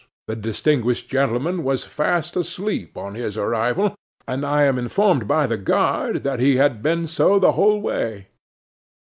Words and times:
The 0.25 0.35
distinguished 0.35 1.09
gentleman 1.09 1.63
was 1.63 1.85
fast 1.85 2.35
asleep 2.35 2.97
on 2.97 3.13
his 3.13 3.37
arrival, 3.37 3.93
and 4.27 4.43
I 4.43 4.63
am 4.63 4.79
informed 4.79 5.27
by 5.27 5.45
the 5.45 5.57
guard 5.57 6.23
that 6.23 6.39
he 6.39 6.55
had 6.55 6.81
been 6.81 7.05
so 7.05 7.37
the 7.37 7.51
whole 7.51 7.79
way. 7.79 8.25